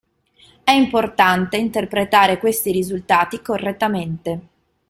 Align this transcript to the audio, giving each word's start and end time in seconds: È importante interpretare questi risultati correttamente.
È 0.63 0.71
importante 0.71 1.57
interpretare 1.57 2.39
questi 2.39 2.71
risultati 2.71 3.39
correttamente. 3.39 4.39